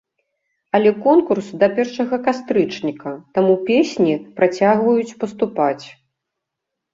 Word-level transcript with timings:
Але 0.77 0.91
конкурс 1.05 1.49
да 1.63 1.67
першага 1.79 2.17
кастрычніка, 2.27 3.13
таму 3.37 3.53
песні 3.69 4.13
працягваюць 4.41 5.17
паступаць. 5.21 5.85